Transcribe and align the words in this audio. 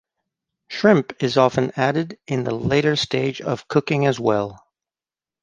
Shrimp 0.67 1.21
is 1.21 1.37
often 1.37 1.73
added 1.75 2.17
in 2.25 2.43
the 2.43 2.55
later 2.55 2.95
stages 2.95 3.45
of 3.45 3.67
cooking 3.67 4.07
as 4.07 4.19
well. 4.19 4.65